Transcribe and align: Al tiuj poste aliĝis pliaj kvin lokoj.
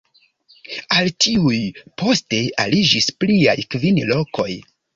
Al 1.01 1.09
tiuj 1.25 1.59
poste 2.03 2.41
aliĝis 2.65 3.13
pliaj 3.21 3.57
kvin 3.77 4.05
lokoj. 4.13 4.51